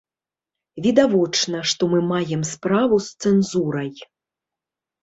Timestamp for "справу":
2.53-2.95